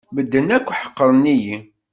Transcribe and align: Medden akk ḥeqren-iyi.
Medden 0.15 0.47
akk 0.57 0.69
ḥeqren-iyi. 0.81 1.55